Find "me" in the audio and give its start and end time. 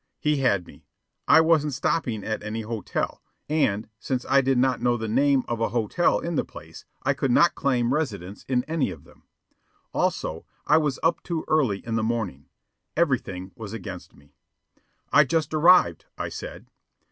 0.65-0.87, 14.15-14.33